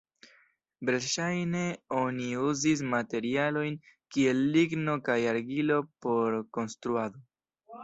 Verŝajne 0.89 1.61
oni 1.97 2.29
uzis 2.45 2.81
materialojn 2.95 3.77
kiel 4.17 4.43
ligno 4.57 4.99
kaj 5.11 5.21
argilo 5.35 5.81
por 6.07 6.41
konstruado. 6.59 7.25